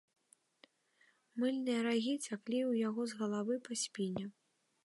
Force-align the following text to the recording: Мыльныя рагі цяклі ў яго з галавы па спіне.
Мыльныя 1.43 1.79
рагі 1.87 2.13
цяклі 2.31 2.59
ў 2.69 2.83
яго 2.87 3.01
з 3.13 3.23
галавы 3.23 3.55
па 3.69 3.73
спіне. 3.83 4.25